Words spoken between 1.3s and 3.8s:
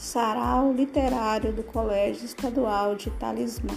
do Colégio Estadual de Talismã.